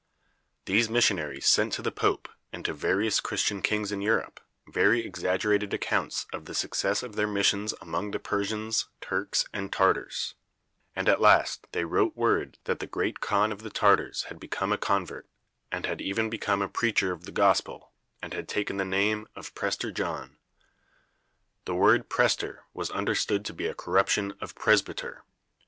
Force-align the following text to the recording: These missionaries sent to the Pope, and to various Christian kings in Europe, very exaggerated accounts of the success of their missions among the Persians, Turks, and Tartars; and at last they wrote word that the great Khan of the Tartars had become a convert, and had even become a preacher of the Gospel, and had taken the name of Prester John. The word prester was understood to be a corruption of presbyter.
These 0.65 0.89
missionaries 0.89 1.45
sent 1.45 1.73
to 1.73 1.83
the 1.83 1.91
Pope, 1.91 2.27
and 2.51 2.65
to 2.65 2.73
various 2.73 3.19
Christian 3.19 3.61
kings 3.61 3.91
in 3.91 4.01
Europe, 4.01 4.39
very 4.67 5.05
exaggerated 5.05 5.75
accounts 5.75 6.25
of 6.33 6.45
the 6.45 6.55
success 6.55 7.03
of 7.03 7.15
their 7.15 7.27
missions 7.27 7.75
among 7.81 8.09
the 8.09 8.17
Persians, 8.17 8.87
Turks, 8.99 9.45
and 9.53 9.71
Tartars; 9.71 10.33
and 10.95 11.07
at 11.07 11.21
last 11.21 11.67
they 11.71 11.85
wrote 11.85 12.17
word 12.17 12.57
that 12.63 12.79
the 12.79 12.87
great 12.87 13.19
Khan 13.19 13.51
of 13.51 13.61
the 13.61 13.69
Tartars 13.69 14.23
had 14.23 14.39
become 14.39 14.71
a 14.73 14.77
convert, 14.79 15.27
and 15.71 15.85
had 15.85 16.01
even 16.01 16.31
become 16.31 16.63
a 16.63 16.67
preacher 16.67 17.11
of 17.11 17.25
the 17.25 17.31
Gospel, 17.31 17.91
and 18.23 18.33
had 18.33 18.47
taken 18.47 18.77
the 18.77 18.83
name 18.83 19.27
of 19.35 19.53
Prester 19.53 19.91
John. 19.91 20.37
The 21.65 21.75
word 21.75 22.09
prester 22.09 22.63
was 22.73 22.89
understood 22.89 23.45
to 23.45 23.53
be 23.53 23.67
a 23.67 23.75
corruption 23.75 24.33
of 24.41 24.55
presbyter. 24.55 25.23